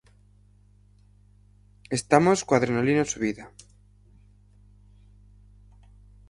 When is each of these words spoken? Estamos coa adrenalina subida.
Estamos 1.99 2.39
coa 2.45 2.57
adrenalina 2.59 3.09
subida. 3.13 3.45